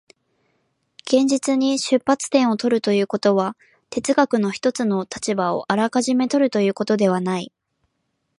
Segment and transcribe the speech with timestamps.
[1.05, 3.55] 現実に出発点を取るということは、
[3.91, 7.51] 哲学の一つの立場をあらかじめ取るということではない。